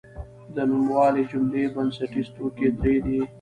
د 0.55 0.57
نوموالي 0.69 1.23
جملې 1.31 1.63
بنسټیز 1.75 2.27
توکي 2.35 2.67
درې 2.79 2.95
دي. 3.05 3.19